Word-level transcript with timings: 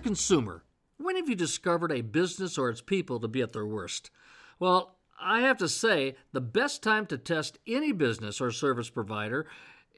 consumer, 0.00 0.64
when 0.96 1.16
have 1.16 1.28
you 1.28 1.34
discovered 1.34 1.92
a 1.92 2.00
business 2.00 2.58
or 2.58 2.70
its 2.70 2.80
people 2.80 3.20
to 3.20 3.28
be 3.28 3.42
at 3.42 3.52
their 3.52 3.66
worst? 3.66 4.10
Well, 4.58 4.96
I 5.20 5.40
have 5.40 5.58
to 5.58 5.68
say, 5.68 6.16
the 6.32 6.40
best 6.40 6.82
time 6.82 7.06
to 7.06 7.18
test 7.18 7.58
any 7.66 7.92
business 7.92 8.40
or 8.40 8.50
service 8.50 8.90
provider 8.90 9.46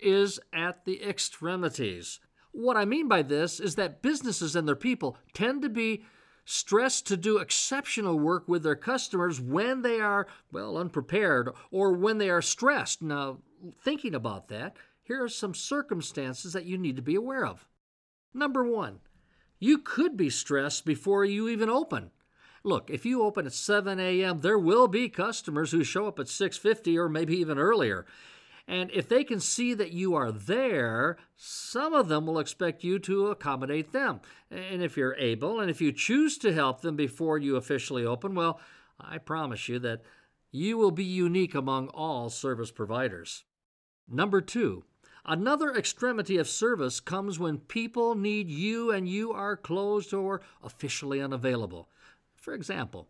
is 0.00 0.38
at 0.52 0.84
the 0.84 1.02
extremities. 1.02 2.20
What 2.52 2.76
I 2.76 2.84
mean 2.84 3.08
by 3.08 3.22
this 3.22 3.58
is 3.58 3.74
that 3.76 4.02
businesses 4.02 4.54
and 4.54 4.68
their 4.68 4.76
people 4.76 5.16
tend 5.32 5.62
to 5.62 5.68
be 5.68 6.04
stressed 6.44 7.06
to 7.06 7.16
do 7.16 7.38
exceptional 7.38 8.18
work 8.18 8.46
with 8.46 8.62
their 8.62 8.76
customers 8.76 9.40
when 9.40 9.82
they 9.82 10.00
are, 10.00 10.26
well, 10.52 10.76
unprepared 10.76 11.50
or 11.70 11.92
when 11.92 12.18
they 12.18 12.28
are 12.28 12.42
stressed. 12.42 13.02
Now, 13.02 13.38
thinking 13.82 14.14
about 14.14 14.48
that, 14.48 14.76
here 15.02 15.22
are 15.22 15.28
some 15.28 15.54
circumstances 15.54 16.52
that 16.52 16.66
you 16.66 16.78
need 16.78 16.96
to 16.96 17.02
be 17.02 17.14
aware 17.14 17.46
of. 17.46 17.66
Number 18.32 18.62
one, 18.64 19.00
you 19.58 19.78
could 19.78 20.16
be 20.16 20.30
stressed 20.30 20.84
before 20.84 21.24
you 21.24 21.48
even 21.48 21.70
open. 21.70 22.10
Look, 22.62 22.88
if 22.88 23.04
you 23.04 23.22
open 23.22 23.46
at 23.46 23.52
7 23.52 24.00
a.m., 24.00 24.40
there 24.40 24.58
will 24.58 24.88
be 24.88 25.08
customers 25.08 25.70
who 25.70 25.84
show 25.84 26.06
up 26.06 26.18
at 26.18 26.26
6:50 26.26 26.96
or 26.96 27.08
maybe 27.08 27.36
even 27.36 27.58
earlier. 27.58 28.06
And 28.66 28.90
if 28.92 29.08
they 29.08 29.24
can 29.24 29.40
see 29.40 29.74
that 29.74 29.92
you 29.92 30.14
are 30.14 30.32
there, 30.32 31.18
some 31.36 31.92
of 31.92 32.08
them 32.08 32.26
will 32.26 32.38
expect 32.38 32.82
you 32.82 32.98
to 33.00 33.26
accommodate 33.26 33.92
them. 33.92 34.20
And 34.50 34.82
if 34.82 34.96
you're 34.96 35.16
able, 35.16 35.60
and 35.60 35.70
if 35.70 35.82
you 35.82 35.92
choose 35.92 36.38
to 36.38 36.54
help 36.54 36.80
them 36.80 36.96
before 36.96 37.36
you 37.36 37.56
officially 37.56 38.06
open, 38.06 38.34
well, 38.34 38.58
I 38.98 39.18
promise 39.18 39.68
you 39.68 39.78
that 39.80 40.02
you 40.50 40.78
will 40.78 40.92
be 40.92 41.04
unique 41.04 41.54
among 41.54 41.88
all 41.88 42.30
service 42.30 42.70
providers. 42.70 43.44
Number 44.08 44.40
two, 44.40 44.84
another 45.24 45.74
extremity 45.74 46.36
of 46.36 46.48
service 46.48 47.00
comes 47.00 47.38
when 47.38 47.58
people 47.58 48.14
need 48.14 48.48
you 48.48 48.90
and 48.90 49.08
you 49.08 49.32
are 49.32 49.56
closed 49.56 50.12
or 50.14 50.40
officially 50.62 51.20
unavailable. 51.20 51.88
For 52.36 52.54
example, 52.54 53.08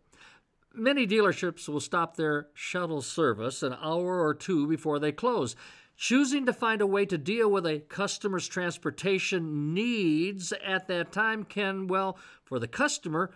Many 0.77 1.07
dealerships 1.07 1.69
will 1.69 1.79
stop 1.79 2.17
their 2.17 2.49
shuttle 2.53 3.01
service 3.01 3.63
an 3.63 3.77
hour 3.81 4.21
or 4.21 4.33
two 4.33 4.67
before 4.67 4.99
they 4.99 5.13
close. 5.13 5.55
Choosing 5.95 6.45
to 6.45 6.51
find 6.51 6.81
a 6.81 6.87
way 6.87 7.05
to 7.05 7.17
deal 7.17 7.49
with 7.49 7.65
a 7.65 7.79
customer's 7.79 8.45
transportation 8.45 9.73
needs 9.73 10.51
at 10.51 10.89
that 10.89 11.13
time 11.13 11.45
can, 11.45 11.87
well, 11.87 12.17
for 12.43 12.59
the 12.59 12.67
customer, 12.67 13.31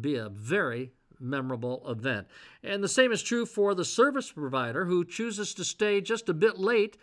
be 0.00 0.16
a 0.16 0.28
very 0.28 0.90
memorable 1.20 1.88
event. 1.88 2.26
And 2.64 2.82
the 2.82 2.88
same 2.88 3.12
is 3.12 3.22
true 3.22 3.46
for 3.46 3.72
the 3.76 3.84
service 3.84 4.32
provider 4.32 4.86
who 4.86 5.04
chooses 5.04 5.54
to 5.54 5.64
stay 5.64 6.00
just 6.00 6.28
a 6.28 6.34
bit 6.34 6.58
late 6.58 6.96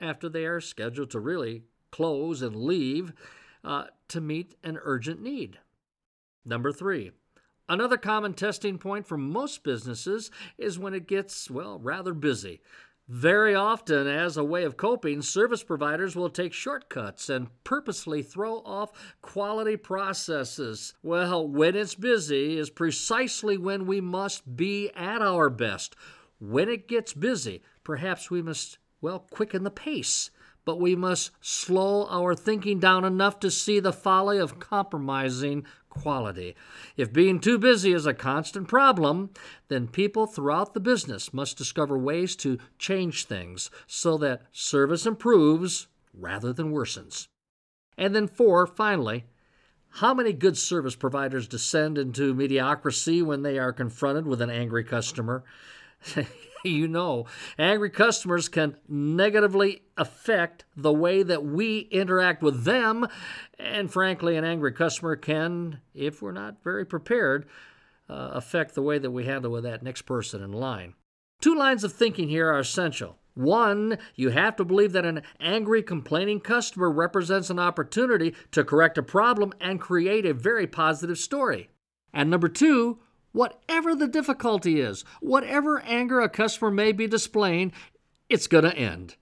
after 0.00 0.28
they 0.28 0.44
are 0.44 0.60
scheduled 0.60 1.10
to 1.10 1.20
really 1.20 1.64
close 1.90 2.42
and 2.42 2.56
leave 2.56 3.12
uh, 3.64 3.84
to 4.08 4.20
meet 4.20 4.54
an 4.62 4.78
urgent 4.82 5.20
need. 5.22 5.58
Number 6.44 6.72
three, 6.72 7.12
Another 7.70 7.98
common 7.98 8.32
testing 8.32 8.78
point 8.78 9.06
for 9.06 9.18
most 9.18 9.62
businesses 9.62 10.30
is 10.56 10.78
when 10.78 10.94
it 10.94 11.06
gets, 11.06 11.50
well, 11.50 11.78
rather 11.78 12.14
busy. 12.14 12.62
Very 13.08 13.54
often, 13.54 14.06
as 14.06 14.36
a 14.36 14.44
way 14.44 14.64
of 14.64 14.76
coping, 14.76 15.20
service 15.20 15.62
providers 15.62 16.16
will 16.16 16.30
take 16.30 16.52
shortcuts 16.54 17.28
and 17.28 17.48
purposely 17.64 18.22
throw 18.22 18.56
off 18.64 19.16
quality 19.20 19.76
processes. 19.76 20.94
Well, 21.02 21.46
when 21.46 21.74
it's 21.74 21.94
busy 21.94 22.58
is 22.58 22.70
precisely 22.70 23.58
when 23.58 23.86
we 23.86 24.00
must 24.00 24.56
be 24.56 24.90
at 24.90 25.20
our 25.20 25.50
best. 25.50 25.94
When 26.38 26.68
it 26.68 26.88
gets 26.88 27.12
busy, 27.12 27.62
perhaps 27.82 28.30
we 28.30 28.40
must, 28.40 28.78
well, 29.00 29.20
quicken 29.30 29.64
the 29.64 29.70
pace 29.70 30.30
but 30.68 30.78
we 30.78 30.94
must 30.94 31.30
slow 31.40 32.06
our 32.10 32.34
thinking 32.34 32.78
down 32.78 33.02
enough 33.02 33.40
to 33.40 33.50
see 33.50 33.80
the 33.80 33.90
folly 33.90 34.36
of 34.36 34.58
compromising 34.58 35.64
quality. 35.88 36.54
If 36.94 37.10
being 37.10 37.40
too 37.40 37.56
busy 37.56 37.94
is 37.94 38.04
a 38.04 38.12
constant 38.12 38.68
problem, 38.68 39.30
then 39.68 39.88
people 39.88 40.26
throughout 40.26 40.74
the 40.74 40.80
business 40.80 41.32
must 41.32 41.56
discover 41.56 41.96
ways 41.96 42.36
to 42.36 42.58
change 42.78 43.24
things 43.24 43.70
so 43.86 44.18
that 44.18 44.42
service 44.52 45.06
improves 45.06 45.86
rather 46.12 46.52
than 46.52 46.70
worsens. 46.70 47.28
And 47.96 48.14
then, 48.14 48.28
four, 48.28 48.66
finally, 48.66 49.24
how 49.88 50.12
many 50.12 50.34
good 50.34 50.58
service 50.58 50.96
providers 50.96 51.48
descend 51.48 51.96
into 51.96 52.34
mediocrity 52.34 53.22
when 53.22 53.40
they 53.40 53.58
are 53.58 53.72
confronted 53.72 54.26
with 54.26 54.42
an 54.42 54.50
angry 54.50 54.84
customer? 54.84 55.44
you 56.64 56.88
know, 56.88 57.26
angry 57.58 57.90
customers 57.90 58.48
can 58.48 58.76
negatively 58.88 59.82
affect 59.96 60.64
the 60.76 60.92
way 60.92 61.22
that 61.22 61.44
we 61.44 61.80
interact 61.90 62.42
with 62.42 62.64
them. 62.64 63.06
And 63.58 63.92
frankly, 63.92 64.36
an 64.36 64.44
angry 64.44 64.72
customer 64.72 65.16
can, 65.16 65.80
if 65.94 66.22
we're 66.22 66.32
not 66.32 66.62
very 66.62 66.84
prepared, 66.84 67.46
uh, 68.08 68.30
affect 68.32 68.74
the 68.74 68.82
way 68.82 68.98
that 68.98 69.10
we 69.10 69.24
handle 69.24 69.52
with 69.52 69.64
that 69.64 69.82
next 69.82 70.02
person 70.02 70.42
in 70.42 70.52
line. 70.52 70.94
Two 71.40 71.54
lines 71.54 71.84
of 71.84 71.92
thinking 71.92 72.28
here 72.28 72.48
are 72.48 72.58
essential. 72.58 73.16
One, 73.34 73.98
you 74.16 74.30
have 74.30 74.56
to 74.56 74.64
believe 74.64 74.92
that 74.92 75.06
an 75.06 75.22
angry, 75.38 75.80
complaining 75.84 76.40
customer 76.40 76.90
represents 76.90 77.50
an 77.50 77.60
opportunity 77.60 78.34
to 78.50 78.64
correct 78.64 78.98
a 78.98 79.02
problem 79.02 79.52
and 79.60 79.80
create 79.80 80.26
a 80.26 80.34
very 80.34 80.66
positive 80.66 81.18
story. 81.18 81.70
And 82.12 82.30
number 82.30 82.48
two, 82.48 82.98
Whatever 83.32 83.94
the 83.94 84.08
difficulty 84.08 84.80
is, 84.80 85.04
whatever 85.20 85.80
anger 85.80 86.20
a 86.20 86.28
customer 86.28 86.70
may 86.70 86.92
be 86.92 87.06
displaying, 87.06 87.72
it's 88.28 88.46
going 88.46 88.64
to 88.64 88.76
end. 88.76 89.16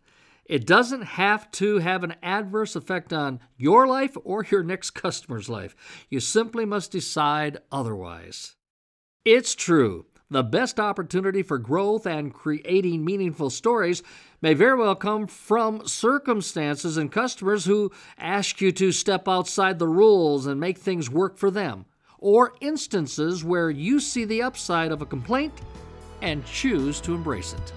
It 0.44 0.64
doesn't 0.64 1.02
have 1.02 1.50
to 1.52 1.78
have 1.78 2.04
an 2.04 2.14
adverse 2.22 2.76
effect 2.76 3.12
on 3.12 3.40
your 3.56 3.86
life 3.86 4.16
or 4.24 4.44
your 4.44 4.62
next 4.62 4.90
customer's 4.90 5.48
life. 5.48 5.74
You 6.08 6.20
simply 6.20 6.64
must 6.64 6.92
decide 6.92 7.58
otherwise. 7.72 8.54
It's 9.24 9.56
true. 9.56 10.06
The 10.30 10.42
best 10.42 10.80
opportunity 10.80 11.42
for 11.42 11.58
growth 11.58 12.06
and 12.06 12.34
creating 12.34 13.04
meaningful 13.04 13.50
stories 13.50 14.02
may 14.40 14.54
very 14.54 14.76
well 14.76 14.96
come 14.96 15.26
from 15.26 15.86
circumstances 15.86 16.96
and 16.96 17.10
customers 17.10 17.64
who 17.64 17.92
ask 18.18 18.60
you 18.60 18.72
to 18.72 18.92
step 18.92 19.28
outside 19.28 19.78
the 19.78 19.88
rules 19.88 20.46
and 20.46 20.60
make 20.60 20.78
things 20.78 21.10
work 21.10 21.38
for 21.38 21.50
them 21.50 21.86
or 22.18 22.54
instances 22.60 23.44
where 23.44 23.70
you 23.70 24.00
see 24.00 24.24
the 24.24 24.42
upside 24.42 24.92
of 24.92 25.02
a 25.02 25.06
complaint 25.06 25.52
and 26.22 26.44
choose 26.46 27.00
to 27.00 27.14
embrace 27.14 27.52
it. 27.52 27.72